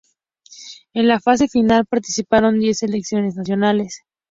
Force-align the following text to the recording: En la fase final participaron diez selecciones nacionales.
En 0.95 1.07
la 1.07 1.19
fase 1.19 1.47
final 1.47 1.85
participaron 1.85 2.59
diez 2.59 2.79
selecciones 2.79 3.35
nacionales. 3.35 4.01